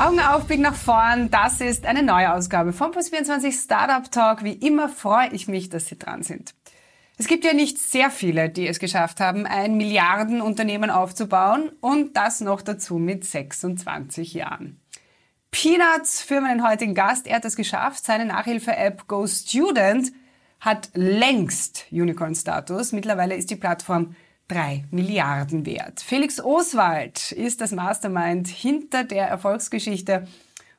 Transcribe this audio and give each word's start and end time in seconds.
Augen 0.00 0.18
auf, 0.18 0.46
Blick 0.46 0.60
nach 0.60 0.76
vorn. 0.76 1.30
Das 1.30 1.60
ist 1.60 1.84
eine 1.84 2.02
neue 2.02 2.32
Ausgabe 2.32 2.72
von 2.72 2.90
Plus24 2.90 3.52
Startup 3.52 4.10
Talk. 4.10 4.42
Wie 4.42 4.54
immer 4.54 4.88
freue 4.88 5.28
ich 5.32 5.46
mich, 5.46 5.68
dass 5.68 5.88
Sie 5.88 5.98
dran 5.98 6.22
sind. 6.22 6.54
Es 7.18 7.26
gibt 7.26 7.44
ja 7.44 7.52
nicht 7.52 7.76
sehr 7.76 8.10
viele, 8.10 8.48
die 8.48 8.66
es 8.66 8.78
geschafft 8.78 9.20
haben, 9.20 9.44
ein 9.44 9.76
Milliardenunternehmen 9.76 10.88
aufzubauen 10.88 11.70
und 11.82 12.16
das 12.16 12.40
noch 12.40 12.62
dazu 12.62 12.96
mit 12.96 13.26
26 13.26 14.32
Jahren. 14.32 14.80
Peanuts 15.50 16.22
für 16.22 16.40
meinen 16.40 16.66
heutigen 16.66 16.94
Gast. 16.94 17.26
Er 17.26 17.36
hat 17.36 17.44
es 17.44 17.54
geschafft. 17.54 18.02
Seine 18.02 18.24
Nachhilfe-App 18.24 19.06
Go 19.06 19.26
Student 19.26 20.12
hat 20.60 20.88
längst 20.94 21.84
Unicorn-Status. 21.90 22.92
Mittlerweile 22.92 23.34
ist 23.34 23.50
die 23.50 23.56
Plattform 23.56 24.16
drei 24.50 24.84
Milliarden 24.90 25.64
wert. 25.64 26.00
Felix 26.00 26.40
Oswald 26.40 27.32
ist 27.32 27.60
das 27.60 27.72
Mastermind 27.72 28.48
hinter 28.48 29.04
der 29.04 29.26
Erfolgsgeschichte. 29.26 30.26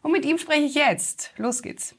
Und 0.02 0.12
mit 0.12 0.26
ihm 0.26 0.38
spreche 0.38 0.64
ich 0.64 0.76
jetzt. 0.76 1.32
Los 1.38 1.62
geht's. 1.62 1.96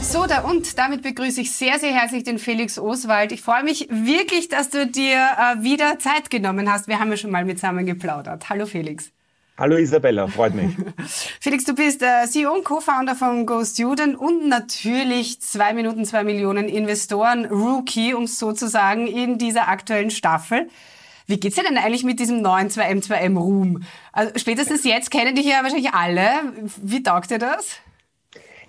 So, 0.00 0.26
da 0.26 0.40
und 0.40 0.78
damit 0.78 1.02
begrüße 1.02 1.40
ich 1.42 1.52
sehr, 1.52 1.78
sehr 1.78 1.92
herzlich 1.92 2.24
den 2.24 2.38
Felix 2.38 2.78
Oswald. 2.78 3.30
Ich 3.32 3.42
freue 3.42 3.62
mich 3.62 3.88
wirklich, 3.90 4.48
dass 4.48 4.70
du 4.70 4.86
dir 4.86 5.16
äh, 5.16 5.62
wieder 5.62 5.98
Zeit 5.98 6.30
genommen 6.30 6.72
hast. 6.72 6.88
Wir 6.88 6.98
haben 6.98 7.10
ja 7.10 7.16
schon 7.16 7.30
mal 7.30 7.44
miteinander 7.44 7.84
geplaudert. 7.84 8.48
Hallo 8.48 8.64
Felix. 8.64 9.12
Hallo 9.58 9.76
Isabella, 9.76 10.26
freut 10.28 10.54
mich. 10.54 10.70
Felix, 11.40 11.64
du 11.64 11.74
bist 11.74 12.02
äh, 12.02 12.26
CEO 12.26 12.52
und 12.52 12.64
Co-Founder 12.64 13.14
von 13.14 13.46
Go 13.46 13.64
Student 13.64 14.18
und 14.18 14.48
natürlich 14.48 15.40
zwei 15.40 15.72
Minuten, 15.72 16.04
zwei 16.04 16.24
Millionen 16.24 16.68
Investoren, 16.68 17.44
Rookie, 17.46 18.12
um 18.12 18.24
es 18.24 18.40
so 18.40 18.52
zu 18.52 18.68
sagen, 18.68 19.06
in 19.06 19.38
dieser 19.38 19.68
aktuellen 19.68 20.10
Staffel. 20.10 20.68
Wie 21.28 21.38
geht's 21.38 21.54
dir 21.54 21.62
denn 21.62 21.78
eigentlich 21.78 22.02
mit 22.02 22.18
diesem 22.18 22.42
neuen 22.42 22.70
2M2M-Ruhm? 22.70 23.84
Also 24.12 24.32
spätestens 24.36 24.82
jetzt 24.82 25.12
kennen 25.12 25.36
dich 25.36 25.46
ja 25.46 25.62
wahrscheinlich 25.62 25.92
alle. 25.92 26.30
Wie 26.82 27.02
taugt 27.04 27.30
dir 27.30 27.38
das? 27.38 27.76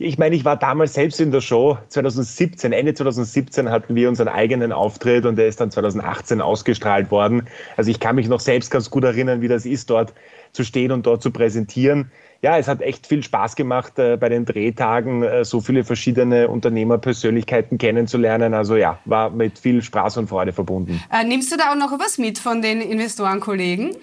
Ich 0.01 0.17
meine, 0.17 0.33
ich 0.33 0.45
war 0.45 0.55
damals 0.55 0.93
selbst 0.93 1.19
in 1.19 1.31
der 1.31 1.41
Show. 1.41 1.77
2017, 1.89 2.71
Ende 2.71 2.93
2017 2.93 3.69
hatten 3.69 3.95
wir 3.95 4.07
unseren 4.07 4.29
eigenen 4.29 4.71
Auftritt 4.71 5.25
und 5.25 5.35
der 5.35 5.47
ist 5.47 5.59
dann 5.59 5.71
2018 5.71 6.39
ausgestrahlt 6.39 7.11
worden. 7.11 7.47
Also 7.75 7.91
ich 7.91 7.99
kann 7.99 8.15
mich 8.15 8.29
noch 8.29 8.39
selbst 8.39 8.71
ganz 8.71 8.89
gut 8.89 9.03
erinnern, 9.03 9.41
wie 9.41 9.49
das 9.49 9.65
ist, 9.65 9.89
dort 9.89 10.13
zu 10.53 10.63
stehen 10.63 10.93
und 10.93 11.05
dort 11.05 11.21
zu 11.21 11.31
präsentieren. 11.31 12.11
Ja, 12.41 12.57
es 12.57 12.69
hat 12.69 12.81
echt 12.81 13.07
viel 13.07 13.21
Spaß 13.21 13.57
gemacht, 13.57 13.99
äh, 13.99 14.15
bei 14.15 14.29
den 14.29 14.45
Drehtagen 14.45 15.23
äh, 15.23 15.43
so 15.43 15.59
viele 15.59 15.83
verschiedene 15.83 16.47
Unternehmerpersönlichkeiten 16.47 17.77
kennenzulernen. 17.77 18.53
Also 18.53 18.77
ja, 18.77 18.99
war 19.03 19.29
mit 19.29 19.59
viel 19.59 19.81
Spaß 19.81 20.15
und 20.15 20.29
Freude 20.29 20.53
verbunden. 20.53 21.03
Äh, 21.11 21.25
nimmst 21.25 21.51
du 21.51 21.57
da 21.57 21.71
auch 21.71 21.75
noch 21.75 21.99
was 21.99 22.17
mit 22.17 22.39
von 22.39 22.61
den 22.61 22.79
Investorenkollegen? 22.79 23.97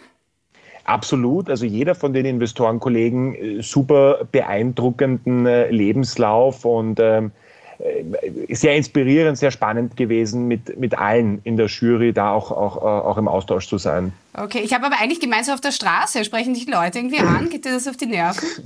Absolut. 0.87 1.51
Also 1.51 1.67
jeder 1.67 1.95
von 1.95 2.13
den 2.13 2.25
Investorenkollegen 2.25 3.35
äh, 3.35 3.63
super 3.63 4.27
beeindruckenden 4.31 5.47
äh, 5.47 5.69
Lebenslauf 5.71 6.65
und 6.65 7.01
ähm, 7.01 7.33
äh, 7.79 8.55
sehr 8.55 8.77
inspirierend, 8.77 9.37
sehr 9.37 9.51
spannend 9.51 9.97
gewesen, 9.97 10.47
mit, 10.47 10.79
mit 10.79 10.97
allen 10.97 11.41
in 11.43 11.57
der 11.57 11.67
Jury 11.67 12.13
da 12.13 12.31
auch, 12.31 12.53
auch, 12.53 12.77
auch 12.77 13.19
im 13.19 13.27
Austausch 13.27 13.69
zu 13.69 13.79
sein. 13.79 14.13
Okay, 14.35 14.61
ich 14.61 14.73
habe 14.73 14.87
aber 14.87 15.01
eigentlich 15.01 15.21
gemeint, 15.21 15.47
so 15.47 15.53
auf 15.53 15.61
der 15.61 15.73
Straße 15.73 16.25
sprechen 16.25 16.55
dich 16.55 16.69
Leute 16.69 16.99
irgendwie 16.99 17.19
an. 17.19 17.51
Geht 17.51 17.65
dir 17.65 17.73
das 17.73 17.89
auf 17.89 17.97
die 17.97 18.07
Nerven? 18.07 18.47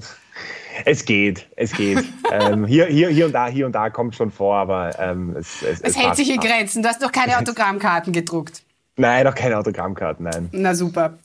Es 0.87 1.05
geht, 1.05 1.47
es 1.57 1.73
geht. 1.73 1.99
ähm, 2.33 2.65
hier, 2.65 2.87
hier, 2.87 3.11
hier 3.11 3.27
und 3.27 3.33
da, 3.33 3.49
hier 3.49 3.67
und 3.67 3.73
da 3.73 3.91
kommt 3.91 4.15
schon 4.15 4.31
vor, 4.31 4.57
aber 4.57 4.99
ähm, 4.99 5.37
es, 5.39 5.63
es, 5.63 5.81
es, 5.81 5.91
es 5.91 5.99
hält 5.99 6.17
sich 6.17 6.31
in 6.31 6.41
Grenzen. 6.41 6.83
Du 6.83 6.89
hast 6.89 7.03
noch 7.03 7.13
keine 7.13 7.37
Autogrammkarten 7.39 8.15
gedruckt. 8.15 8.63
Nein, 8.97 9.25
noch 9.25 9.35
keine 9.35 9.57
Autogrammkarten, 9.57 10.25
nein. 10.25 10.49
Na 10.53 10.75
super. 10.75 11.19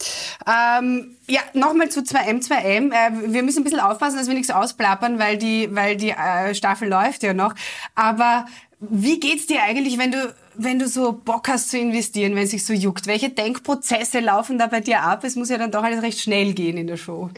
Ähm, 0.48 1.18
ja, 1.28 1.42
nochmal 1.54 1.90
zu 1.90 2.02
2M2M. 2.02 2.92
Äh, 2.92 3.34
wir 3.34 3.44
müssen 3.44 3.60
ein 3.60 3.64
bisschen 3.64 3.80
aufpassen, 3.80 4.18
dass 4.18 4.28
wir 4.28 4.34
nichts 4.34 4.52
ausplappern, 4.52 5.20
weil 5.20 5.38
die, 5.38 5.68
weil 5.76 5.98
die 5.98 6.12
äh, 6.12 6.54
Staffel 6.56 6.88
läuft 6.88 7.24
ja 7.24 7.34
noch. 7.34 7.54
Aber 7.96 8.46
wie 8.80 9.20
geht's 9.20 9.48
dir 9.48 9.64
eigentlich, 9.64 9.98
wenn 9.98 10.12
du, 10.12 10.34
wenn 10.56 10.80
du 10.80 10.88
so 10.88 11.12
Bock 11.14 11.48
hast 11.48 11.70
zu 11.70 11.78
investieren, 11.78 12.36
wenn 12.36 12.44
es 12.44 12.52
sich 12.52 12.66
so 12.66 12.74
juckt? 12.74 13.08
Welche 13.08 13.30
Denkprozesse 13.30 14.20
laufen 14.20 14.58
da 14.58 14.68
bei 14.68 14.80
dir 14.80 15.02
ab? 15.02 15.24
Es 15.24 15.36
muss 15.36 15.50
ja 15.50 15.58
dann 15.58 15.72
doch 15.72 15.84
alles 15.84 16.02
recht 16.02 16.20
schnell 16.20 16.54
gehen 16.54 16.78
in 16.78 16.88
der 16.88 16.98
Show. 16.98 17.30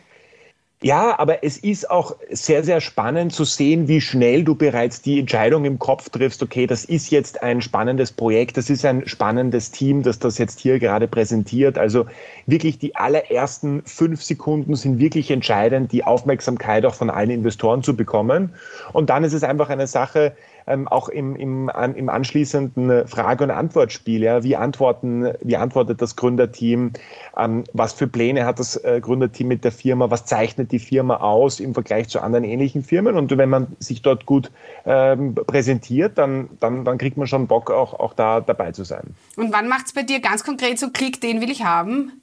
Ja, 0.83 1.17
aber 1.17 1.43
es 1.43 1.57
ist 1.57 1.89
auch 1.89 2.15
sehr, 2.29 2.63
sehr 2.63 2.81
spannend 2.81 3.33
zu 3.33 3.45
sehen, 3.45 3.87
wie 3.87 3.99
schnell 3.99 4.43
du 4.43 4.53
bereits 4.53 5.01
die 5.01 5.19
Entscheidung 5.19 5.65
im 5.65 5.79
Kopf 5.79 6.09
triffst, 6.09 6.43
okay, 6.43 6.67
das 6.67 6.85
ist 6.85 7.09
jetzt 7.09 7.41
ein 7.41 7.63
spannendes 7.63 8.11
Projekt, 8.11 8.57
das 8.57 8.69
ist 8.69 8.85
ein 8.85 9.07
spannendes 9.07 9.71
Team, 9.71 10.03
das 10.03 10.19
das 10.19 10.37
jetzt 10.37 10.59
hier 10.59 10.77
gerade 10.77 11.07
präsentiert. 11.07 11.79
Also 11.79 12.05
wirklich 12.45 12.77
die 12.77 12.95
allerersten 12.95 13.81
fünf 13.85 14.21
Sekunden 14.21 14.75
sind 14.75 14.99
wirklich 14.99 15.31
entscheidend, 15.31 15.91
die 15.91 16.03
Aufmerksamkeit 16.03 16.85
auch 16.85 16.93
von 16.93 17.09
allen 17.09 17.31
Investoren 17.31 17.81
zu 17.81 17.95
bekommen. 17.95 18.53
Und 18.93 19.09
dann 19.09 19.23
ist 19.23 19.33
es 19.33 19.43
einfach 19.43 19.69
eine 19.69 19.87
Sache, 19.87 20.35
ähm, 20.67 20.87
auch 20.87 21.09
im, 21.09 21.35
im, 21.35 21.69
an, 21.69 21.95
im 21.95 22.09
anschließenden 22.09 23.07
Frage- 23.07 23.45
und 23.45 23.51
Antwortspiel. 23.51 24.21
Ja, 24.21 24.43
wie, 24.43 24.55
antworten, 24.55 25.31
wie 25.41 25.57
antwortet 25.57 26.01
das 26.01 26.15
Gründerteam? 26.15 26.91
Ähm, 27.37 27.63
was 27.73 27.93
für 27.93 28.07
Pläne 28.07 28.45
hat 28.45 28.59
das 28.59 28.75
äh, 28.83 28.99
Gründerteam 29.01 29.47
mit 29.47 29.63
der 29.63 29.71
Firma? 29.71 30.11
Was 30.11 30.25
zeichnet 30.25 30.71
die 30.71 30.79
Firma 30.79 31.17
aus 31.17 31.59
im 31.59 31.73
Vergleich 31.73 32.09
zu 32.09 32.19
anderen 32.19 32.43
ähnlichen 32.43 32.83
Firmen? 32.83 33.15
Und 33.15 33.35
wenn 33.37 33.49
man 33.49 33.67
sich 33.79 34.01
dort 34.01 34.25
gut 34.25 34.51
ähm, 34.85 35.35
präsentiert, 35.35 36.17
dann, 36.17 36.49
dann, 36.59 36.85
dann 36.85 36.97
kriegt 36.97 37.17
man 37.17 37.27
schon 37.27 37.47
Bock, 37.47 37.71
auch, 37.71 37.93
auch 37.93 38.13
da 38.13 38.41
dabei 38.41 38.71
zu 38.73 38.83
sein. 38.83 39.15
Und 39.37 39.53
wann 39.53 39.67
macht 39.67 39.87
es 39.87 39.93
bei 39.93 40.03
dir 40.03 40.19
ganz 40.19 40.43
konkret 40.43 40.77
so 40.79 40.89
Klick, 40.89 41.21
den 41.21 41.41
will 41.41 41.49
ich 41.49 41.63
haben? 41.63 42.21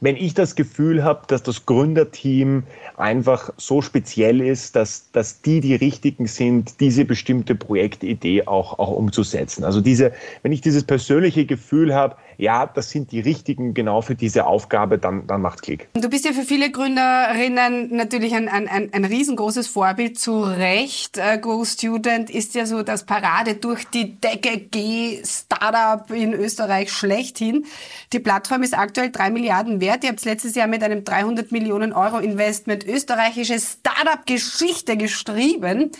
Wenn 0.00 0.16
ich 0.16 0.34
das 0.34 0.54
Gefühl 0.54 1.04
habe, 1.04 1.22
dass 1.26 1.42
das 1.42 1.66
Gründerteam 1.66 2.64
einfach 2.96 3.52
so 3.56 3.82
speziell 3.82 4.40
ist, 4.40 4.76
dass, 4.76 5.10
dass 5.12 5.42
die 5.42 5.60
die 5.60 5.74
richtigen 5.74 6.26
sind, 6.26 6.80
diese 6.80 7.04
bestimmte 7.04 7.54
Projektidee 7.54 8.46
auch, 8.46 8.78
auch 8.78 8.90
umzusetzen. 8.90 9.64
Also 9.64 9.80
diese, 9.80 10.12
wenn 10.42 10.52
ich 10.52 10.60
dieses 10.60 10.84
persönliche 10.84 11.46
Gefühl 11.46 11.94
habe, 11.94 12.16
ja, 12.38 12.66
das 12.66 12.90
sind 12.90 13.10
die 13.10 13.18
richtigen 13.18 13.74
genau 13.74 14.00
für 14.00 14.14
diese 14.14 14.46
Aufgabe, 14.46 14.96
dann, 14.96 15.26
dann 15.26 15.42
macht 15.42 15.62
Klick. 15.62 15.88
Du 15.94 16.08
bist 16.08 16.24
ja 16.24 16.32
für 16.32 16.44
viele 16.44 16.70
Gründerinnen 16.70 17.94
natürlich 17.94 18.32
ein, 18.32 18.48
ein, 18.48 18.68
ein, 18.68 18.92
ein 18.92 19.04
riesengroßes 19.04 19.66
Vorbild. 19.66 20.18
Zu 20.18 20.44
Recht, 20.44 21.18
äh, 21.18 21.38
Go 21.38 21.64
Student 21.64 22.30
ist 22.30 22.54
ja 22.54 22.64
so 22.64 22.84
das 22.84 23.04
Parade 23.04 23.56
durch 23.56 23.84
die 23.86 24.20
Decke 24.20 24.56
G 24.58 25.20
Startup 25.24 26.08
in 26.12 26.32
Österreich 26.32 26.92
schlechthin. 26.92 27.66
Die 28.12 28.20
Plattform 28.20 28.62
ist 28.62 28.78
aktuell 28.78 29.10
drei 29.10 29.30
Milliarden 29.30 29.80
wert. 29.80 30.04
Ihr 30.04 30.10
habt 30.10 30.24
letztes 30.24 30.54
Jahr 30.54 30.68
mit 30.68 30.84
einem 30.84 31.02
300 31.02 31.50
Millionen 31.50 31.92
Euro 31.92 32.18
Investment 32.18 32.86
österreichische 32.86 33.58
Startup-Geschichte 33.58 34.96
geschrieben. 34.96 35.90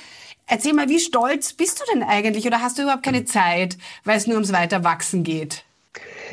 Erzähl 0.46 0.72
mal, 0.72 0.88
wie 0.88 1.00
stolz 1.00 1.52
bist 1.52 1.80
du 1.80 1.84
denn 1.92 2.04
eigentlich 2.04 2.46
oder 2.46 2.62
hast 2.62 2.78
du 2.78 2.82
überhaupt 2.82 3.02
keine 3.02 3.24
Zeit, 3.24 3.76
weil 4.04 4.16
es 4.16 4.28
nur 4.28 4.36
ums 4.36 4.52
Weiterwachsen 4.52 5.24
geht? 5.24 5.64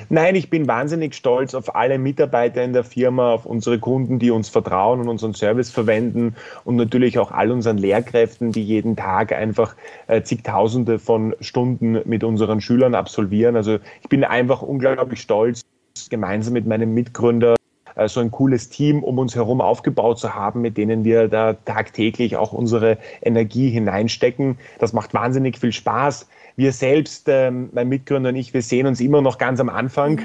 Nein, 0.09 0.35
ich 0.35 0.49
bin 0.49 0.67
wahnsinnig 0.67 1.15
stolz 1.15 1.53
auf 1.53 1.75
alle 1.75 1.97
Mitarbeiter 1.97 2.63
in 2.63 2.73
der 2.73 2.83
Firma, 2.83 3.33
auf 3.33 3.45
unsere 3.45 3.79
Kunden, 3.79 4.19
die 4.19 4.31
uns 4.31 4.49
vertrauen 4.49 4.99
und 4.99 5.09
unseren 5.09 5.33
Service 5.33 5.71
verwenden 5.71 6.35
und 6.63 6.75
natürlich 6.75 7.19
auch 7.19 7.31
all 7.31 7.51
unseren 7.51 7.77
Lehrkräften, 7.77 8.51
die 8.51 8.63
jeden 8.63 8.95
Tag 8.95 9.31
einfach 9.31 9.75
äh, 10.07 10.21
zigtausende 10.21 10.99
von 10.99 11.35
Stunden 11.39 11.99
mit 12.05 12.23
unseren 12.23 12.61
Schülern 12.61 12.95
absolvieren. 12.95 13.55
Also 13.55 13.79
ich 14.01 14.09
bin 14.09 14.23
einfach 14.23 14.61
unglaublich 14.61 15.21
stolz, 15.21 15.61
gemeinsam 16.09 16.53
mit 16.53 16.67
meinem 16.67 16.93
Mitgründer 16.93 17.55
äh, 17.95 18.07
so 18.07 18.19
ein 18.19 18.31
cooles 18.31 18.69
Team 18.69 19.03
um 19.03 19.17
uns 19.17 19.35
herum 19.35 19.61
aufgebaut 19.61 20.19
zu 20.19 20.35
haben, 20.35 20.61
mit 20.61 20.77
denen 20.77 21.03
wir 21.03 21.27
da 21.27 21.53
tagtäglich 21.53 22.35
auch 22.35 22.53
unsere 22.53 22.97
Energie 23.21 23.69
hineinstecken. 23.69 24.57
Das 24.79 24.93
macht 24.93 25.13
wahnsinnig 25.13 25.57
viel 25.57 25.71
Spaß 25.71 26.27
wir 26.55 26.71
selbst, 26.71 27.27
ähm, 27.27 27.69
mein 27.73 27.89
Mitgründer 27.89 28.29
und 28.29 28.35
ich, 28.35 28.53
wir 28.53 28.61
sehen 28.61 28.87
uns 28.87 29.01
immer 29.01 29.21
noch 29.21 29.37
ganz 29.37 29.59
am 29.59 29.69
Anfang. 29.69 30.21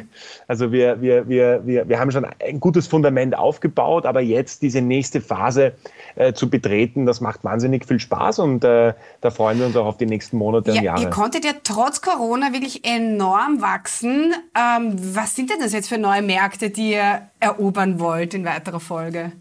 Also 0.47 0.71
wir, 0.73 1.01
wir, 1.01 1.29
wir, 1.29 1.67
wir, 1.67 1.89
wir 1.89 1.99
haben 1.99 2.11
schon 2.11 2.25
ein 2.25 2.61
gutes 2.61 2.87
Fundament 2.87 3.37
aufgebaut, 3.37 4.07
aber 4.07 4.21
jetzt 4.21 4.63
diese 4.63 4.81
nächste 4.81 5.21
Phase 5.21 5.73
äh, 6.15 6.33
zu 6.33 6.49
betreten, 6.49 7.07
das 7.07 7.21
macht 7.21 7.43
wahnsinnig 7.45 7.85
viel 7.85 7.99
Spaß 7.99 8.39
und 8.41 8.65
äh, 8.65 8.95
da 9.21 9.31
freuen 9.31 9.59
wir 9.59 9.67
uns 9.67 9.77
auch 9.77 9.87
auf 9.87 9.97
die 9.97 10.07
nächsten 10.07 10.37
Monate 10.39 10.71
ja, 10.71 10.79
und 10.79 10.85
Jahre. 10.85 11.03
Ihr 11.03 11.11
konntet 11.11 11.45
ja 11.45 11.53
trotz 11.63 12.01
Corona 12.01 12.53
wirklich 12.53 12.85
enorm 12.85 13.61
wachsen. 13.61 14.33
Ähm, 14.57 14.97
was 15.15 15.35
sind 15.35 15.51
denn 15.51 15.59
das 15.61 15.73
jetzt 15.73 15.89
für 15.89 15.99
neue 15.99 16.23
Märkte, 16.23 16.71
die 16.71 16.93
ihr 16.93 17.23
erobern 17.41 17.99
wollt 17.99 18.35
in 18.35 18.45
weiterer 18.45 18.81
Folge? 18.81 19.33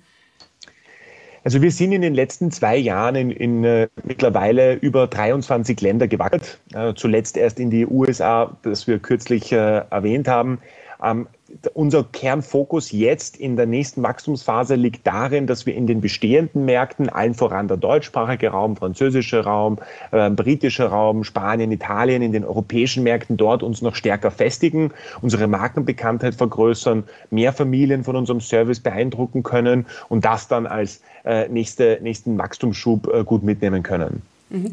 Also 1.43 1.61
wir 1.61 1.71
sind 1.71 1.91
in 1.91 2.01
den 2.01 2.13
letzten 2.13 2.51
zwei 2.51 2.75
Jahren 2.77 3.15
in, 3.15 3.31
in 3.31 3.63
äh, 3.63 3.87
mittlerweile 4.03 4.73
über 4.73 5.07
23 5.07 5.79
Länder 5.81 6.07
gewachsen. 6.07 6.59
Äh, 6.73 6.93
zuletzt 6.95 7.37
erst 7.37 7.59
in 7.59 7.69
die 7.69 7.85
USA, 7.85 8.57
das 8.63 8.87
wir 8.87 8.99
kürzlich 8.99 9.51
äh, 9.51 9.83
erwähnt 9.89 10.27
haben. 10.27 10.59
Ähm, 11.03 11.27
unser 11.73 12.03
Kernfokus 12.03 12.91
jetzt 12.91 13.37
in 13.37 13.55
der 13.55 13.65
nächsten 13.65 14.03
Wachstumsphase 14.03 14.75
liegt 14.75 15.05
darin, 15.05 15.47
dass 15.47 15.65
wir 15.65 15.75
in 15.75 15.87
den 15.87 16.01
bestehenden 16.01 16.65
Märkten, 16.65 17.09
allen 17.09 17.33
voran 17.33 17.67
der 17.67 17.77
deutschsprachige 17.77 18.49
Raum, 18.49 18.75
französische 18.75 19.43
Raum, 19.43 19.77
äh, 20.11 20.29
britische 20.29 20.85
Raum, 20.85 21.23
Spanien, 21.23 21.71
Italien, 21.71 22.21
in 22.21 22.31
den 22.31 22.45
europäischen 22.45 23.03
Märkten 23.03 23.37
dort 23.37 23.63
uns 23.63 23.81
noch 23.81 23.95
stärker 23.95 24.31
festigen, 24.31 24.91
unsere 25.21 25.47
Markenbekanntheit 25.47 26.35
vergrößern, 26.35 27.03
mehr 27.31 27.53
Familien 27.53 28.03
von 28.03 28.15
unserem 28.15 28.41
Service 28.41 28.79
beeindrucken 28.79 29.43
können 29.43 29.85
und 30.07 30.25
das 30.25 30.47
dann 30.47 30.67
als 30.67 31.01
äh, 31.25 31.47
nächste, 31.49 31.99
nächsten 32.01 32.37
Wachstumsschub 32.37 33.07
äh, 33.13 33.23
gut 33.23 33.43
mitnehmen 33.43 33.83
können. 33.83 34.21
Mhm. 34.49 34.71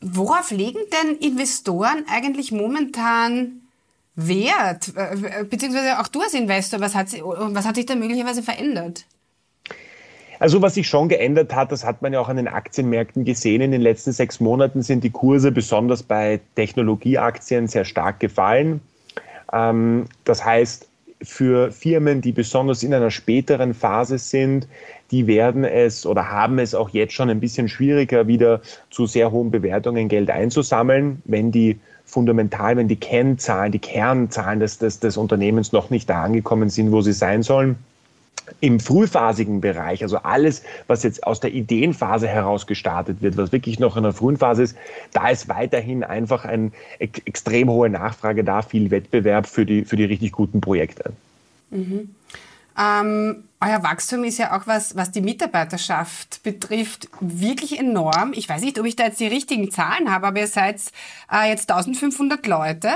Worauf 0.00 0.50
legen 0.50 0.80
denn 0.92 1.16
Investoren 1.16 2.04
eigentlich 2.08 2.52
momentan 2.52 3.59
Wert? 4.28 4.92
Äh, 4.96 5.44
beziehungsweise 5.44 5.98
auch 6.00 6.08
du 6.08 6.20
als 6.20 6.34
Investor, 6.34 6.80
was 6.80 6.94
hat, 6.94 7.08
was 7.12 7.66
hat 7.66 7.76
sich 7.76 7.86
da 7.86 7.94
möglicherweise 7.94 8.42
verändert? 8.42 9.04
Also 10.40 10.62
was 10.62 10.74
sich 10.74 10.88
schon 10.88 11.10
geändert 11.10 11.54
hat, 11.54 11.70
das 11.70 11.84
hat 11.84 12.00
man 12.00 12.14
ja 12.14 12.20
auch 12.20 12.30
an 12.30 12.36
den 12.36 12.48
Aktienmärkten 12.48 13.26
gesehen. 13.26 13.60
In 13.60 13.72
den 13.72 13.82
letzten 13.82 14.12
sechs 14.12 14.40
Monaten 14.40 14.82
sind 14.82 15.04
die 15.04 15.10
Kurse 15.10 15.52
besonders 15.52 16.02
bei 16.02 16.40
Technologieaktien 16.54 17.68
sehr 17.68 17.84
stark 17.84 18.20
gefallen. 18.20 18.80
Ähm, 19.52 20.06
das 20.24 20.42
heißt, 20.42 20.88
für 21.22 21.70
Firmen, 21.70 22.20
die 22.20 22.32
besonders 22.32 22.82
in 22.82 22.94
einer 22.94 23.10
späteren 23.10 23.74
Phase 23.74 24.18
sind, 24.18 24.66
die 25.10 25.26
werden 25.26 25.64
es 25.64 26.06
oder 26.06 26.30
haben 26.30 26.58
es 26.58 26.74
auch 26.74 26.90
jetzt 26.90 27.12
schon 27.12 27.28
ein 27.28 27.40
bisschen 27.40 27.68
schwieriger, 27.68 28.26
wieder 28.26 28.60
zu 28.90 29.06
sehr 29.06 29.30
hohen 29.30 29.50
Bewertungen 29.50 30.08
Geld 30.08 30.30
einzusammeln, 30.30 31.20
wenn 31.24 31.52
die 31.52 31.78
fundamental, 32.04 32.76
wenn 32.76 32.88
die 32.88 32.96
Kennzahlen, 32.96 33.72
die 33.72 33.78
Kernzahlen 33.78 34.60
des, 34.60 34.78
des, 34.78 35.00
des 35.00 35.16
Unternehmens 35.16 35.72
noch 35.72 35.90
nicht 35.90 36.08
da 36.08 36.22
angekommen 36.22 36.70
sind, 36.70 36.90
wo 36.90 37.02
sie 37.02 37.12
sein 37.12 37.42
sollen. 37.42 37.76
Im 38.60 38.80
frühphasigen 38.80 39.60
Bereich, 39.60 40.02
also 40.02 40.18
alles, 40.18 40.62
was 40.86 41.02
jetzt 41.02 41.26
aus 41.26 41.40
der 41.40 41.52
Ideenphase 41.52 42.28
heraus 42.28 42.66
gestartet 42.66 43.22
wird, 43.22 43.36
was 43.36 43.52
wirklich 43.52 43.78
noch 43.78 43.96
in 43.96 44.02
der 44.02 44.12
frühen 44.12 44.36
Phase 44.36 44.62
ist, 44.62 44.76
da 45.12 45.28
ist 45.28 45.48
weiterhin 45.48 46.04
einfach 46.04 46.44
eine 46.44 46.72
extrem 46.98 47.70
hohe 47.70 47.88
Nachfrage 47.88 48.44
da, 48.44 48.62
viel 48.62 48.90
Wettbewerb 48.90 49.46
für 49.46 49.64
die, 49.64 49.84
für 49.84 49.96
die 49.96 50.04
richtig 50.04 50.32
guten 50.32 50.60
Projekte. 50.60 51.12
Mhm. 51.70 52.10
Ähm, 52.78 53.44
euer 53.60 53.82
Wachstum 53.82 54.24
ist 54.24 54.38
ja 54.38 54.56
auch 54.56 54.66
was, 54.66 54.96
was 54.96 55.10
die 55.10 55.20
Mitarbeiterschaft 55.20 56.42
betrifft, 56.42 57.08
wirklich 57.20 57.78
enorm. 57.78 58.32
Ich 58.34 58.48
weiß 58.48 58.62
nicht, 58.62 58.78
ob 58.78 58.86
ich 58.86 58.96
da 58.96 59.04
jetzt 59.04 59.20
die 59.20 59.26
richtigen 59.26 59.70
Zahlen 59.70 60.10
habe, 60.10 60.28
aber 60.28 60.40
ihr 60.40 60.46
seid 60.46 60.80
äh, 61.30 61.48
jetzt 61.50 61.70
1500 61.70 62.46
Leute 62.46 62.90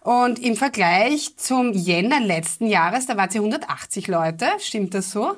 und 0.00 0.38
im 0.40 0.56
Vergleich 0.56 1.36
zum 1.36 1.72
Jänner 1.72 2.20
letzten 2.20 2.66
Jahres, 2.66 3.06
da 3.06 3.16
wart 3.16 3.34
ihr 3.34 3.42
180 3.42 4.08
Leute. 4.08 4.46
Stimmt 4.58 4.94
das 4.94 5.12
so? 5.12 5.36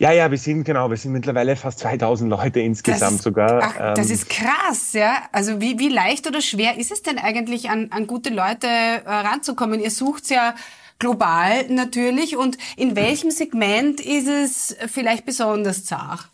Ja, 0.00 0.12
ja, 0.12 0.30
wir 0.30 0.38
sind 0.38 0.64
genau, 0.64 0.88
wir 0.88 0.96
sind 0.96 1.12
mittlerweile 1.12 1.56
fast 1.56 1.80
2000 1.80 2.30
Leute 2.30 2.60
insgesamt 2.60 3.16
ist, 3.16 3.22
sogar. 3.22 3.60
Ach, 3.62 3.94
das 3.94 4.08
ähm, 4.08 4.14
ist 4.14 4.30
krass, 4.30 4.94
ja. 4.94 5.14
Also 5.30 5.60
wie, 5.60 5.78
wie 5.78 5.90
leicht 5.90 6.26
oder 6.26 6.40
schwer 6.40 6.78
ist 6.78 6.90
es 6.90 7.02
denn 7.02 7.18
eigentlich, 7.18 7.68
an, 7.68 7.88
an 7.90 8.06
gute 8.06 8.30
Leute 8.30 8.66
äh, 8.66 9.02
ranzukommen? 9.04 9.78
Ihr 9.78 9.90
sucht 9.90 10.30
ja 10.30 10.54
global 11.00 11.66
natürlich. 11.68 12.36
Und 12.36 12.56
in 12.76 12.94
welchem 12.94 13.32
Segment 13.32 14.00
ist 14.00 14.28
es 14.28 14.76
vielleicht 14.86 15.26
besonders 15.26 15.84
zart? 15.84 16.28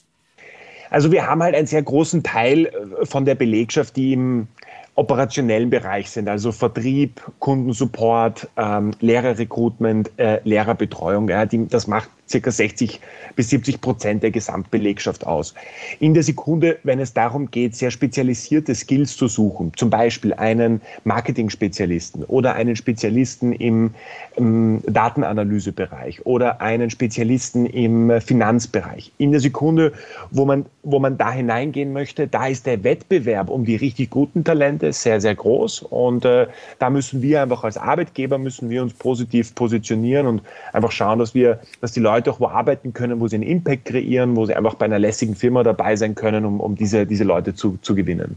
Also 0.90 1.10
wir 1.10 1.26
haben 1.26 1.42
halt 1.42 1.54
einen 1.54 1.66
sehr 1.66 1.82
großen 1.82 2.22
Teil 2.22 2.66
äh, 2.66 3.06
von 3.06 3.24
der 3.24 3.34
Belegschaft, 3.34 3.96
die 3.96 4.12
im 4.12 4.48
operationellen 4.96 5.68
Bereich 5.68 6.10
sind, 6.10 6.28
also 6.28 6.52
Vertrieb, 6.52 7.20
Kundensupport, 7.38 8.48
ähm, 8.56 8.92
Lehrerrecruitment, 9.00 10.10
äh, 10.16 10.40
Lehrerbetreuung. 10.44 11.28
Ja, 11.28 11.44
die, 11.44 11.68
das 11.68 11.86
macht 11.86 12.08
circa 12.28 12.50
60 12.50 13.00
bis 13.36 13.50
70 13.50 13.80
Prozent 13.80 14.22
der 14.22 14.30
Gesamtbelegschaft 14.30 15.26
aus. 15.26 15.54
In 16.00 16.14
der 16.14 16.22
Sekunde, 16.22 16.78
wenn 16.82 16.98
es 16.98 17.12
darum 17.12 17.50
geht, 17.50 17.76
sehr 17.76 17.90
spezialisierte 17.90 18.74
Skills 18.74 19.16
zu 19.16 19.28
suchen, 19.28 19.72
zum 19.76 19.90
Beispiel 19.90 20.32
einen 20.34 20.80
Marketing-Spezialisten 21.04 22.24
oder 22.24 22.54
einen 22.54 22.76
Spezialisten 22.76 23.52
im, 23.52 23.94
im 24.36 24.82
Datenanalysebereich 24.86 26.24
oder 26.24 26.60
einen 26.60 26.90
Spezialisten 26.90 27.66
im 27.66 28.20
Finanzbereich. 28.20 29.12
In 29.18 29.30
der 29.30 29.40
Sekunde, 29.40 29.92
wo 30.30 30.44
man, 30.44 30.66
wo 30.82 30.98
man 30.98 31.18
da 31.18 31.30
hineingehen 31.30 31.92
möchte, 31.92 32.26
da 32.26 32.46
ist 32.46 32.66
der 32.66 32.82
Wettbewerb 32.82 33.50
um 33.50 33.64
die 33.64 33.76
richtig 33.76 34.10
guten 34.10 34.42
Talente 34.42 34.85
sehr, 34.92 35.20
sehr 35.20 35.34
groß 35.34 35.82
und 35.82 36.24
äh, 36.24 36.46
da 36.78 36.90
müssen 36.90 37.22
wir 37.22 37.42
einfach 37.42 37.64
als 37.64 37.76
Arbeitgeber 37.76 38.38
müssen 38.38 38.70
wir 38.70 38.82
uns 38.82 38.94
positiv 38.94 39.54
positionieren 39.54 40.26
und 40.26 40.42
einfach 40.72 40.92
schauen, 40.92 41.18
dass 41.18 41.34
wir, 41.34 41.60
dass 41.80 41.92
die 41.92 42.00
Leute 42.00 42.30
auch 42.30 42.40
wo 42.40 42.48
arbeiten 42.48 42.92
können, 42.92 43.20
wo 43.20 43.28
sie 43.28 43.36
einen 43.36 43.44
Impact 43.44 43.86
kreieren, 43.86 44.36
wo 44.36 44.46
sie 44.46 44.54
einfach 44.54 44.74
bei 44.74 44.86
einer 44.86 44.98
lässigen 44.98 45.34
Firma 45.34 45.62
dabei 45.62 45.96
sein 45.96 46.14
können, 46.14 46.44
um, 46.44 46.60
um 46.60 46.76
diese, 46.76 47.06
diese 47.06 47.24
Leute 47.24 47.54
zu, 47.54 47.78
zu 47.82 47.94
gewinnen. 47.94 48.36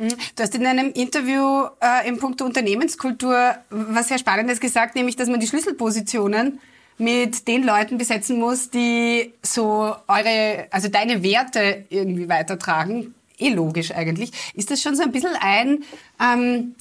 Mhm. 0.00 0.14
Du 0.34 0.42
hast 0.42 0.54
in 0.54 0.66
einem 0.66 0.92
Interview 0.92 1.66
äh, 1.80 2.08
im 2.08 2.18
Punkt 2.18 2.40
Unternehmenskultur 2.40 3.54
was 3.68 4.08
sehr 4.08 4.18
Spannendes 4.18 4.60
gesagt, 4.60 4.94
nämlich, 4.94 5.16
dass 5.16 5.28
man 5.28 5.40
die 5.40 5.46
Schlüsselpositionen 5.46 6.58
mit 6.96 7.48
den 7.48 7.64
Leuten 7.64 7.98
besetzen 7.98 8.38
muss, 8.38 8.70
die 8.70 9.32
so 9.42 9.94
eure, 10.06 10.66
also 10.70 10.88
deine 10.88 11.22
Werte 11.22 11.84
irgendwie 11.88 12.28
weitertragen. 12.28 13.14
Eh 13.40 13.48
logisch 13.48 13.92
eigentlich. 13.92 14.32
Ist 14.54 14.70
das 14.70 14.82
schon 14.82 14.96
so 14.96 15.02
ein 15.02 15.12
bisschen 15.12 15.36
ein 15.40 15.84
ähm, 16.20 16.74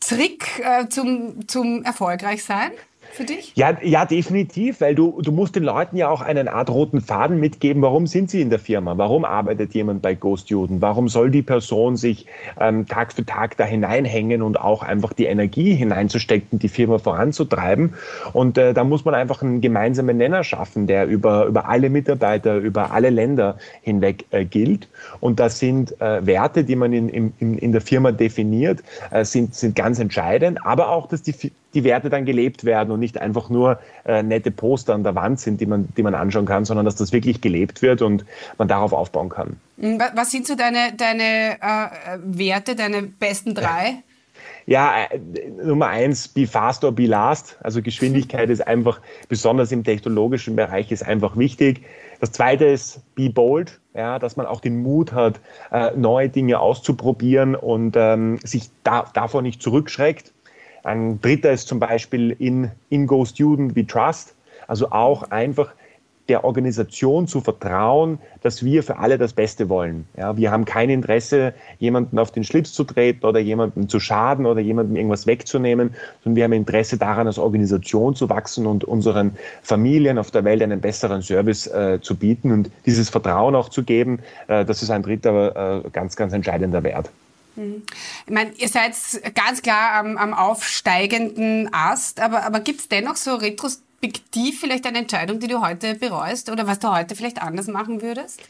Trick 0.00 0.60
äh, 0.60 0.88
zum, 0.88 1.46
zum 1.48 1.82
erfolgreich 1.84 2.44
sein? 2.44 2.72
Für 3.14 3.24
dich? 3.24 3.52
Ja, 3.54 3.76
ja, 3.82 4.04
definitiv, 4.04 4.80
weil 4.80 4.94
du, 4.94 5.20
du 5.20 5.32
musst 5.32 5.54
den 5.54 5.64
Leuten 5.64 5.96
ja 5.96 6.08
auch 6.08 6.20
einen 6.20 6.48
Art 6.48 6.70
roten 6.70 7.00
Faden 7.00 7.38
mitgeben. 7.38 7.82
Warum 7.82 8.06
sind 8.06 8.30
sie 8.30 8.40
in 8.40 8.50
der 8.50 8.58
Firma? 8.58 8.96
Warum 8.96 9.24
arbeitet 9.24 9.74
jemand 9.74 10.02
bei 10.02 10.14
Ghost 10.14 10.50
Juden? 10.50 10.80
Warum 10.80 11.08
soll 11.08 11.30
die 11.30 11.42
Person 11.42 11.96
sich 11.96 12.26
ähm, 12.58 12.86
Tag 12.86 13.12
für 13.12 13.24
Tag 13.24 13.56
da 13.56 13.64
hineinhängen 13.64 14.42
und 14.42 14.58
auch 14.58 14.82
einfach 14.82 15.12
die 15.12 15.26
Energie 15.26 15.74
hineinzustecken, 15.74 16.58
die 16.58 16.68
Firma 16.68 16.98
voranzutreiben? 16.98 17.94
Und 18.32 18.58
äh, 18.58 18.74
da 18.74 18.84
muss 18.84 19.04
man 19.04 19.14
einfach 19.14 19.42
einen 19.42 19.60
gemeinsamen 19.60 20.16
Nenner 20.16 20.44
schaffen, 20.44 20.86
der 20.86 21.06
über, 21.06 21.46
über 21.46 21.68
alle 21.68 21.90
Mitarbeiter, 21.90 22.56
über 22.56 22.92
alle 22.92 23.10
Länder 23.10 23.58
hinweg 23.82 24.24
äh, 24.30 24.44
gilt. 24.44 24.88
Und 25.20 25.38
das 25.38 25.58
sind 25.58 26.00
äh, 26.00 26.24
Werte, 26.26 26.64
die 26.64 26.76
man 26.76 26.92
in, 26.92 27.08
in, 27.08 27.58
in 27.58 27.72
der 27.72 27.80
Firma 27.80 28.12
definiert, 28.12 28.82
äh, 29.10 29.24
sind, 29.24 29.54
sind 29.54 29.76
ganz 29.76 29.98
entscheidend, 29.98 30.64
aber 30.64 30.88
auch, 30.88 31.08
dass 31.08 31.22
die 31.22 31.32
die 31.74 31.84
Werte 31.84 32.10
dann 32.10 32.24
gelebt 32.24 32.64
werden 32.64 32.90
und 32.90 33.00
nicht 33.00 33.18
einfach 33.18 33.48
nur 33.48 33.78
äh, 34.04 34.22
nette 34.22 34.50
Poster 34.50 34.94
an 34.94 35.04
der 35.04 35.14
Wand 35.14 35.40
sind, 35.40 35.60
die 35.60 35.66
man, 35.66 35.88
die 35.96 36.02
man 36.02 36.14
anschauen 36.14 36.46
kann, 36.46 36.64
sondern 36.64 36.84
dass 36.84 36.96
das 36.96 37.12
wirklich 37.12 37.40
gelebt 37.40 37.82
wird 37.82 38.02
und 38.02 38.24
man 38.58 38.68
darauf 38.68 38.92
aufbauen 38.92 39.28
kann. 39.28 39.56
Mhm, 39.76 39.98
was 40.14 40.30
sind 40.30 40.46
so 40.46 40.54
deine, 40.54 40.92
deine 40.96 41.58
äh, 41.60 42.18
Werte, 42.22 42.76
deine 42.76 43.02
besten 43.02 43.54
drei? 43.54 44.02
Ja, 44.66 45.04
äh, 45.10 45.18
Nummer 45.62 45.88
eins, 45.88 46.28
be 46.28 46.46
fast 46.46 46.84
or 46.84 46.92
be 46.92 47.06
last. 47.06 47.56
Also 47.62 47.82
Geschwindigkeit 47.82 48.50
ist 48.50 48.66
einfach, 48.66 49.00
besonders 49.28 49.72
im 49.72 49.84
technologischen 49.84 50.56
Bereich, 50.56 50.92
ist 50.92 51.02
einfach 51.02 51.36
wichtig. 51.36 51.82
Das 52.20 52.32
zweite 52.32 52.66
ist 52.66 53.00
be 53.14 53.30
bold, 53.30 53.80
ja, 53.94 54.18
dass 54.18 54.36
man 54.36 54.46
auch 54.46 54.60
den 54.60 54.82
Mut 54.82 55.12
hat, 55.12 55.40
äh, 55.72 55.90
neue 55.96 56.28
Dinge 56.28 56.60
auszuprobieren 56.60 57.56
und 57.56 57.96
ähm, 57.96 58.38
sich 58.44 58.70
da, 58.84 59.06
davor 59.12 59.42
nicht 59.42 59.60
zurückschreckt. 59.60 60.31
Ein 60.82 61.20
dritter 61.20 61.52
ist 61.52 61.68
zum 61.68 61.78
Beispiel 61.78 62.34
in, 62.38 62.70
in 62.90 63.06
Go 63.06 63.24
Student 63.24 63.76
We 63.76 63.86
Trust, 63.86 64.34
also 64.66 64.90
auch 64.90 65.30
einfach 65.30 65.72
der 66.28 66.44
Organisation 66.44 67.26
zu 67.26 67.40
vertrauen, 67.40 68.18
dass 68.42 68.64
wir 68.64 68.82
für 68.82 68.98
alle 68.98 69.18
das 69.18 69.32
Beste 69.32 69.68
wollen. 69.68 70.06
Ja, 70.16 70.36
wir 70.36 70.50
haben 70.50 70.64
kein 70.64 70.88
Interesse, 70.88 71.52
jemanden 71.78 72.18
auf 72.18 72.30
den 72.30 72.44
Schlips 72.44 72.72
zu 72.72 72.84
treten 72.84 73.26
oder 73.26 73.40
jemanden 73.40 73.88
zu 73.88 73.98
schaden 73.98 74.46
oder 74.46 74.60
jemandem 74.60 74.96
irgendwas 74.96 75.26
wegzunehmen, 75.26 75.94
sondern 76.22 76.36
wir 76.36 76.44
haben 76.44 76.52
Interesse 76.52 76.96
daran, 76.96 77.26
als 77.26 77.38
Organisation 77.38 78.14
zu 78.14 78.28
wachsen 78.28 78.66
und 78.66 78.84
unseren 78.84 79.36
Familien 79.62 80.16
auf 80.16 80.30
der 80.30 80.44
Welt 80.44 80.62
einen 80.62 80.80
besseren 80.80 81.22
Service 81.22 81.66
äh, 81.66 81.98
zu 82.00 82.14
bieten 82.14 82.52
und 82.52 82.70
dieses 82.86 83.10
Vertrauen 83.10 83.54
auch 83.56 83.68
zu 83.68 83.82
geben. 83.82 84.20
Äh, 84.46 84.64
das 84.64 84.82
ist 84.82 84.90
ein 84.90 85.02
dritter 85.02 85.82
äh, 85.84 85.90
ganz, 85.90 86.14
ganz 86.14 86.32
entscheidender 86.32 86.84
Wert. 86.84 87.10
Ich 87.56 88.32
meine, 88.32 88.52
ihr 88.52 88.68
seid 88.68 88.94
ganz 89.34 89.62
klar 89.62 89.94
am, 89.94 90.16
am 90.16 90.34
aufsteigenden 90.34 91.72
Ast, 91.72 92.20
aber, 92.20 92.44
aber 92.44 92.60
gibt 92.60 92.80
es 92.80 92.88
dennoch 92.88 93.16
so 93.16 93.34
retrospektiv 93.34 94.60
vielleicht 94.60 94.86
eine 94.86 94.98
Entscheidung, 94.98 95.38
die 95.38 95.48
du 95.48 95.60
heute 95.60 95.94
bereust 95.94 96.50
oder 96.50 96.66
was 96.66 96.78
du 96.78 96.88
heute 96.88 97.14
vielleicht 97.14 97.42
anders 97.42 97.66
machen 97.66 98.02
würdest? 98.02 98.40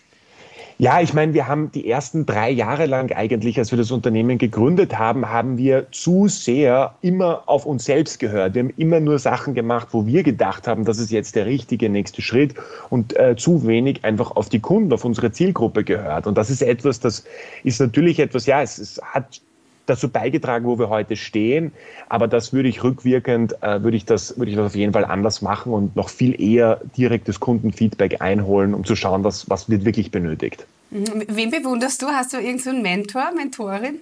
Ja, 0.82 1.00
ich 1.00 1.14
meine, 1.14 1.32
wir 1.32 1.46
haben 1.46 1.70
die 1.70 1.88
ersten 1.88 2.26
drei 2.26 2.50
Jahre 2.50 2.86
lang 2.86 3.12
eigentlich, 3.12 3.56
als 3.56 3.70
wir 3.70 3.78
das 3.78 3.92
Unternehmen 3.92 4.36
gegründet 4.36 4.98
haben, 4.98 5.28
haben 5.28 5.56
wir 5.56 5.86
zu 5.92 6.26
sehr 6.26 6.96
immer 7.02 7.44
auf 7.46 7.66
uns 7.66 7.84
selbst 7.84 8.18
gehört. 8.18 8.54
Wir 8.54 8.64
haben 8.64 8.74
immer 8.76 8.98
nur 8.98 9.20
Sachen 9.20 9.54
gemacht, 9.54 9.90
wo 9.92 10.06
wir 10.06 10.24
gedacht 10.24 10.66
haben, 10.66 10.84
das 10.84 10.98
ist 10.98 11.12
jetzt 11.12 11.36
der 11.36 11.46
richtige 11.46 11.88
nächste 11.88 12.20
Schritt 12.20 12.56
und 12.90 13.16
äh, 13.16 13.36
zu 13.36 13.64
wenig 13.64 14.04
einfach 14.04 14.32
auf 14.32 14.48
die 14.48 14.58
Kunden, 14.58 14.92
auf 14.92 15.04
unsere 15.04 15.30
Zielgruppe 15.30 15.84
gehört. 15.84 16.26
Und 16.26 16.36
das 16.36 16.50
ist 16.50 16.62
etwas, 16.62 16.98
das 16.98 17.22
ist 17.62 17.80
natürlich 17.80 18.18
etwas, 18.18 18.46
ja, 18.46 18.60
es, 18.60 18.78
es 18.78 19.00
hat 19.04 19.40
dazu 19.86 20.08
beigetragen, 20.08 20.66
wo 20.66 20.80
wir 20.80 20.88
heute 20.88 21.14
stehen. 21.14 21.70
Aber 22.08 22.26
das 22.26 22.52
würde 22.52 22.68
ich 22.68 22.82
rückwirkend, 22.82 23.62
äh, 23.62 23.84
würde 23.84 23.96
ich 23.96 24.04
das, 24.04 24.36
würde 24.36 24.50
ich 24.50 24.56
das 24.56 24.66
auf 24.66 24.74
jeden 24.74 24.92
Fall 24.92 25.04
anders 25.04 25.42
machen 25.42 25.72
und 25.72 25.94
noch 25.94 26.08
viel 26.08 26.40
eher 26.40 26.80
direktes 26.96 27.38
Kundenfeedback 27.38 28.20
einholen, 28.20 28.74
um 28.74 28.84
zu 28.84 28.96
schauen, 28.96 29.22
was, 29.22 29.48
was 29.48 29.70
wird 29.70 29.84
wirklich 29.84 30.10
benötigt. 30.10 30.66
Wen 30.92 31.50
bewunderst 31.50 32.02
du? 32.02 32.08
Hast 32.08 32.34
du 32.34 32.36
irgendeinen 32.36 32.76
so 32.76 32.82
Mentor, 32.82 33.32
Mentorin? 33.34 34.00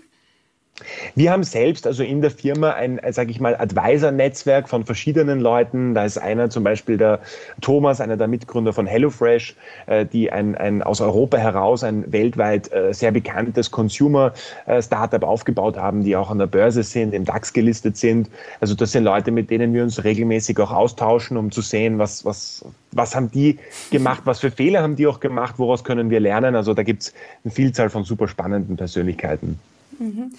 Wir 1.15 1.33
haben 1.33 1.43
selbst 1.43 1.87
also 1.87 2.03
in 2.03 2.21
der 2.21 2.31
Firma 2.31 2.71
ein, 2.71 2.99
äh, 2.99 3.13
sage 3.13 3.31
ich 3.31 3.41
mal, 3.41 3.57
Advisor-Netzwerk 3.57 4.69
von 4.69 4.85
verschiedenen 4.85 5.41
Leuten. 5.41 5.95
Da 5.95 6.05
ist 6.05 6.19
einer 6.19 6.51
zum 6.51 6.65
Beispiel 6.65 6.97
der 6.97 7.21
Thomas, 7.61 8.01
einer 8.01 8.17
der 8.17 8.29
Mitgründer 8.29 8.73
von 8.73 8.87
HelloFresh, 8.87 9.55
äh, 9.87 10.07
die 10.07 10.31
ein, 10.31 10.55
ein 10.55 10.83
aus 10.83 11.01
Europa 11.01 11.37
heraus 11.37 11.85
ein 11.85 12.11
weltweit 12.13 12.73
äh, 12.73 12.93
sehr 12.93 13.13
bekanntes 13.13 13.71
Consumer-Startup 13.71 15.23
aufgebaut 15.23 15.77
haben, 15.77 16.05
die 16.05 16.17
auch 16.17 16.31
an 16.31 16.39
der 16.39 16.47
Börse 16.47 16.83
sind, 16.83 17.15
im 17.15 17.25
DAX 17.25 17.53
gelistet 17.53 17.97
sind. 17.97 18.29
Also 18.61 18.75
das 18.75 18.93
sind 18.93 19.05
Leute, 19.05 19.31
mit 19.31 19.51
denen 19.51 19.73
wir 19.73 19.83
uns 19.83 20.03
regelmäßig 20.03 20.59
auch 20.61 20.71
austauschen, 20.71 21.37
um 21.37 21.51
zu 21.51 21.61
sehen, 21.61 21.99
was, 21.99 22.25
was, 22.25 22.65
was 22.93 23.15
haben 23.15 23.31
die 23.31 23.59
gemacht, 23.91 24.23
was 24.25 24.41
für 24.41 24.51
Fehler 24.51 24.83
haben 24.83 24.97
die 24.97 25.07
auch 25.07 25.21
gemacht, 25.21 25.55
woraus 25.59 25.85
können 25.85 26.11
wir 26.11 26.21
lernen. 26.21 26.55
Also 26.57 26.75
da 26.75 26.83
gibt 26.83 27.03
es 27.03 27.15
eine 27.45 27.53
Vielzahl 27.53 27.91
von 27.91 28.05
super 28.05 28.29
spannenden 28.29 28.77
Persönlichkeiten. 28.77 29.59
Mhm. 30.01 30.33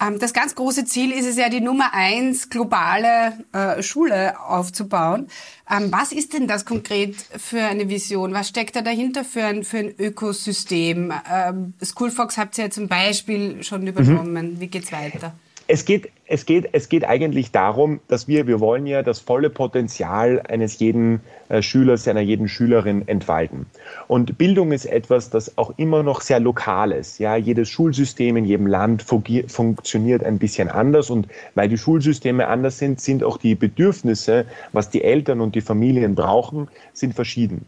Ähm, 0.00 0.18
das 0.18 0.32
ganz 0.32 0.54
große 0.54 0.84
Ziel 0.84 1.10
ist 1.12 1.26
es 1.26 1.36
ja, 1.36 1.48
die 1.48 1.60
Nummer 1.60 1.92
eins 1.92 2.50
globale 2.50 3.44
äh, 3.52 3.82
Schule 3.82 4.40
aufzubauen. 4.40 5.26
Ähm, 5.68 5.90
was 5.90 6.12
ist 6.12 6.32
denn 6.34 6.46
das 6.46 6.64
konkret 6.64 7.16
für 7.36 7.62
eine 7.62 7.88
Vision? 7.88 8.32
Was 8.32 8.48
steckt 8.48 8.76
da 8.76 8.82
dahinter 8.82 9.24
für 9.24 9.44
ein, 9.44 9.64
für 9.64 9.78
ein 9.78 9.94
Ökosystem? 9.98 11.12
Ähm, 11.30 11.74
Schoolfox 11.82 12.38
habt 12.38 12.56
ihr 12.58 12.64
ja 12.64 12.70
zum 12.70 12.88
Beispiel 12.88 13.62
schon 13.64 13.86
übernommen. 13.86 14.54
Mhm. 14.54 14.60
Wie 14.60 14.68
geht's 14.68 14.92
weiter? 14.92 15.34
Es 15.70 15.84
geht, 15.84 16.10
es, 16.26 16.46
geht, 16.46 16.70
es 16.72 16.88
geht 16.88 17.04
eigentlich 17.04 17.52
darum, 17.52 18.00
dass 18.08 18.26
wir, 18.26 18.46
wir 18.46 18.58
wollen 18.58 18.86
ja 18.86 19.02
das 19.02 19.20
volle 19.20 19.50
Potenzial 19.50 20.40
eines 20.48 20.78
jeden 20.78 21.20
äh, 21.50 21.60
Schülers, 21.60 22.08
einer 22.08 22.22
jeden 22.22 22.48
Schülerin 22.48 23.06
entfalten. 23.06 23.66
Und 24.06 24.38
Bildung 24.38 24.72
ist 24.72 24.86
etwas, 24.86 25.28
das 25.28 25.58
auch 25.58 25.74
immer 25.76 26.02
noch 26.02 26.22
sehr 26.22 26.40
lokal 26.40 26.90
ist. 26.90 27.18
Ja, 27.18 27.36
jedes 27.36 27.68
Schulsystem 27.68 28.38
in 28.38 28.46
jedem 28.46 28.66
Land 28.66 29.02
funktioniert 29.02 30.24
ein 30.24 30.38
bisschen 30.38 30.70
anders 30.70 31.10
und 31.10 31.28
weil 31.54 31.68
die 31.68 31.76
Schulsysteme 31.76 32.48
anders 32.48 32.78
sind, 32.78 32.98
sind 33.02 33.22
auch 33.22 33.36
die 33.36 33.54
Bedürfnisse, 33.54 34.46
was 34.72 34.88
die 34.88 35.04
Eltern 35.04 35.42
und 35.42 35.54
die 35.54 35.60
Familien 35.60 36.14
brauchen, 36.14 36.68
sind 36.94 37.12
verschieden. 37.12 37.66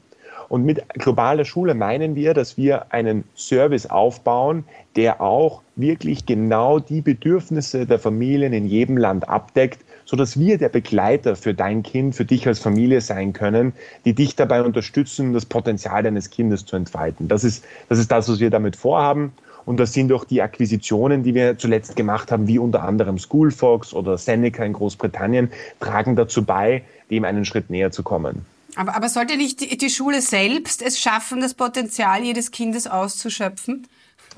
Und 0.51 0.65
mit 0.65 0.83
globaler 0.95 1.45
Schule 1.45 1.75
meinen 1.75 2.17
wir, 2.17 2.35
dass 2.35 2.57
wir 2.57 2.93
einen 2.93 3.23
Service 3.37 3.87
aufbauen, 3.87 4.65
der 4.97 5.21
auch 5.21 5.63
wirklich 5.77 6.27
genau 6.27 6.81
die 6.81 7.03
Bedürfnisse 7.03 7.87
der 7.87 8.01
Familien 8.01 8.53
in 8.53 8.67
jedem 8.67 8.97
Land 8.97 9.29
abdeckt, 9.29 9.79
sodass 10.07 10.41
wir 10.41 10.59
der 10.59 10.69
Begleiter 10.69 11.37
für 11.37 11.55
dein 11.55 11.85
Kind, 11.85 12.17
für 12.17 12.25
dich 12.25 12.49
als 12.49 12.59
Familie 12.59 13.01
sein 13.01 13.33
können, 13.33 13.73
die 14.05 14.13
dich 14.13 14.35
dabei 14.35 14.65
unterstützen, 14.65 15.33
das 15.33 15.47
Potenzial 15.47 16.03
deines 16.03 16.31
Kindes 16.31 16.67
zu 16.67 16.75
entfalten. 16.75 17.29
Das 17.29 17.45
ist 17.45 17.65
das, 17.89 18.01
ist 18.01 18.11
das 18.11 18.29
was 18.29 18.41
wir 18.41 18.51
damit 18.51 18.75
vorhaben. 18.75 19.33
Und 19.67 19.79
das 19.79 19.93
sind 19.93 20.13
auch 20.13 20.25
die 20.25 20.43
Akquisitionen, 20.43 21.23
die 21.23 21.35
wir 21.37 21.59
zuletzt 21.59 21.95
gemacht 21.95 22.33
haben, 22.33 22.49
wie 22.49 22.59
unter 22.59 22.83
anderem 22.83 23.19
Schoolfox 23.19 23.95
oder 23.95 24.19
Seneca 24.19 24.65
in 24.65 24.73
Großbritannien, 24.73 25.53
tragen 25.79 26.17
dazu 26.17 26.45
bei, 26.45 26.83
dem 27.09 27.23
einen 27.23 27.45
Schritt 27.45 27.71
näher 27.71 27.93
zu 27.93 28.03
kommen. 28.03 28.45
Aber, 28.77 28.95
aber 28.95 29.09
sollte 29.09 29.37
nicht 29.37 29.61
die, 29.61 29.77
die 29.77 29.91
Schule 29.91 30.21
selbst 30.23 30.83
es 30.83 30.99
schaffen, 30.99 31.41
das 31.41 31.55
Potenzial 31.55 32.23
jedes 32.23 32.51
Kindes 32.51 32.87
auszuschöpfen? 32.87 33.87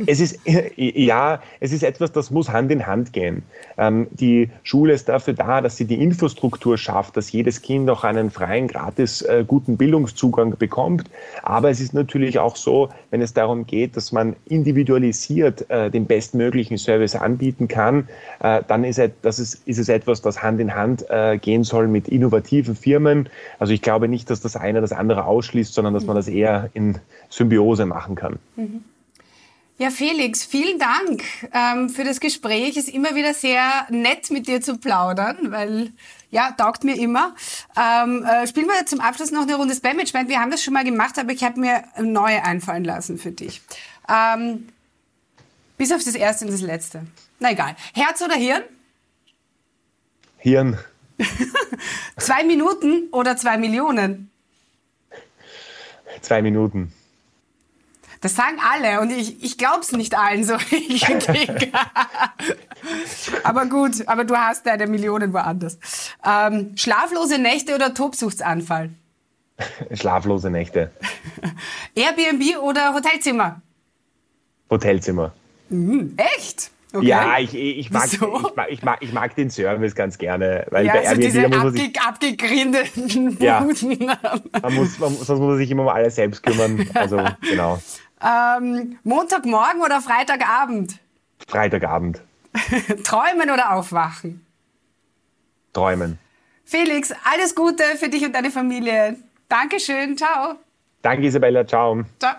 Es 0.06 0.20
ist, 0.20 0.40
ja, 0.76 1.40
es 1.60 1.72
ist 1.72 1.82
etwas, 1.82 2.12
das 2.12 2.30
muss 2.30 2.48
Hand 2.48 2.70
in 2.70 2.86
Hand 2.86 3.12
gehen. 3.12 3.42
Ähm, 3.76 4.06
die 4.10 4.50
Schule 4.62 4.92
ist 4.94 5.08
dafür 5.08 5.34
da, 5.34 5.60
dass 5.60 5.76
sie 5.76 5.84
die 5.84 6.02
Infrastruktur 6.02 6.78
schafft, 6.78 7.16
dass 7.16 7.30
jedes 7.30 7.62
Kind 7.62 7.88
auch 7.90 8.04
einen 8.04 8.30
freien, 8.30 8.68
gratis 8.68 9.22
äh, 9.22 9.44
guten 9.46 9.76
Bildungszugang 9.76 10.56
bekommt. 10.56 11.10
Aber 11.42 11.70
es 11.70 11.80
ist 11.80 11.92
natürlich 11.92 12.38
auch 12.38 12.56
so, 12.56 12.88
wenn 13.10 13.20
es 13.20 13.34
darum 13.34 13.66
geht, 13.66 13.96
dass 13.96 14.12
man 14.12 14.34
individualisiert 14.46 15.68
äh, 15.70 15.90
den 15.90 16.06
bestmöglichen 16.06 16.78
Service 16.78 17.14
anbieten 17.14 17.68
kann, 17.68 18.08
äh, 18.40 18.62
dann 18.66 18.84
ist, 18.84 19.00
das 19.22 19.38
ist, 19.38 19.66
ist 19.66 19.78
es 19.78 19.88
etwas, 19.88 20.22
das 20.22 20.42
Hand 20.42 20.60
in 20.60 20.74
Hand 20.74 21.04
äh, 21.10 21.38
gehen 21.38 21.64
soll 21.64 21.86
mit 21.88 22.08
innovativen 22.08 22.74
Firmen. 22.76 23.28
Also 23.58 23.72
ich 23.72 23.82
glaube 23.82 24.08
nicht, 24.08 24.30
dass 24.30 24.40
das 24.40 24.56
eine 24.56 24.80
das 24.80 24.92
andere 24.92 25.26
ausschließt, 25.26 25.74
sondern 25.74 25.92
dass 25.92 26.06
man 26.06 26.16
das 26.16 26.28
eher 26.28 26.70
in 26.72 26.98
Symbiose 27.28 27.86
machen 27.86 28.14
kann. 28.14 28.38
Mhm. 28.56 28.84
Ja, 29.82 29.90
Felix, 29.90 30.44
vielen 30.44 30.78
Dank 30.78 31.24
ähm, 31.52 31.88
für 31.88 32.04
das 32.04 32.20
Gespräch. 32.20 32.76
Ist 32.76 32.88
immer 32.88 33.16
wieder 33.16 33.34
sehr 33.34 33.84
nett, 33.90 34.30
mit 34.30 34.46
dir 34.46 34.60
zu 34.60 34.78
plaudern, 34.78 35.50
weil 35.50 35.90
ja, 36.30 36.52
taugt 36.52 36.84
mir 36.84 36.96
immer. 36.96 37.34
Ähm, 37.76 38.24
äh, 38.24 38.46
spielen 38.46 38.68
wir 38.68 38.86
zum 38.86 39.00
Abschluss 39.00 39.32
noch 39.32 39.42
eine 39.42 39.56
Runde 39.56 39.74
Spam-Management. 39.74 40.28
Wir 40.28 40.38
haben 40.38 40.52
das 40.52 40.62
schon 40.62 40.72
mal 40.72 40.84
gemacht, 40.84 41.18
aber 41.18 41.32
ich 41.32 41.42
habe 41.42 41.58
mir 41.58 41.82
neue 42.00 42.44
einfallen 42.44 42.84
lassen 42.84 43.18
für 43.18 43.32
dich. 43.32 43.60
Ähm, 44.08 44.68
bis 45.78 45.90
auf 45.90 46.04
das 46.04 46.14
erste 46.14 46.44
und 46.44 46.52
das 46.52 46.60
letzte. 46.60 47.02
Na 47.40 47.50
egal. 47.50 47.74
Herz 47.92 48.22
oder 48.22 48.36
Hirn? 48.36 48.62
Hirn. 50.36 50.78
zwei 52.18 52.44
Minuten 52.44 53.08
oder 53.10 53.36
zwei 53.36 53.58
Millionen? 53.58 54.30
Zwei 56.20 56.40
Minuten. 56.40 56.92
Das 58.22 58.36
sagen 58.36 58.58
alle 58.72 59.00
und 59.00 59.10
ich, 59.10 59.42
ich 59.42 59.58
glaube 59.58 59.80
es 59.80 59.90
nicht 59.90 60.16
allen 60.16 60.44
so 60.44 60.54
richtig. 60.54 61.50
aber 63.42 63.66
gut, 63.66 64.06
aber 64.06 64.24
du 64.24 64.36
hast 64.36 64.64
deine 64.64 64.86
Millionen 64.86 65.32
woanders. 65.32 65.76
Ähm, 66.24 66.72
schlaflose 66.76 67.38
Nächte 67.38 67.74
oder 67.74 67.94
Tobsuchtsanfall? 67.94 68.90
Schlaflose 69.92 70.50
Nächte. 70.50 70.92
Airbnb 71.96 72.58
oder 72.62 72.94
Hotelzimmer? 72.94 73.60
Hotelzimmer. 74.70 75.32
Mhm, 75.68 76.14
echt? 76.16 76.70
Okay. 76.94 77.06
Ja, 77.06 77.38
ich, 77.38 77.54
ich, 77.54 77.90
mag, 77.90 78.12
ich, 78.12 78.20
mag, 78.20 78.66
ich, 78.68 78.82
mag, 78.82 78.98
ich 79.00 79.12
mag 79.12 79.34
den 79.34 79.50
Service 79.50 79.94
ganz 79.94 80.18
gerne. 80.18 80.66
Weil 80.70 80.86
ja, 80.86 80.92
bei 80.92 81.08
also 81.08 81.22
diese 81.22 81.48
muss 81.48 81.74
abge 81.74 81.90
abgegrindeten 82.06 83.38
ja, 83.40 83.60
man 83.60 84.74
muss, 84.74 84.98
man, 84.98 85.14
sonst 85.14 85.28
muss 85.28 85.40
man 85.40 85.56
sich 85.56 85.70
immer 85.70 85.84
um 85.84 85.88
alles 85.88 86.16
selbst 86.16 86.42
kümmern. 86.42 86.86
Also, 86.92 87.18
genau. 87.40 87.80
Ähm, 88.22 88.98
Montagmorgen 89.02 89.82
oder 89.82 90.00
Freitagabend? 90.00 90.98
Freitagabend. 91.48 92.20
Träumen 93.04 93.50
oder 93.50 93.72
aufwachen? 93.72 94.44
Träumen. 95.72 96.18
Felix, 96.64 97.12
alles 97.24 97.54
Gute 97.54 97.82
für 97.96 98.08
dich 98.08 98.24
und 98.24 98.34
deine 98.34 98.50
Familie. 98.50 99.16
Dankeschön. 99.48 100.16
Ciao. 100.16 100.56
Danke, 101.02 101.26
Isabella. 101.26 101.66
Ciao. 101.66 102.02
Ciao. 102.18 102.34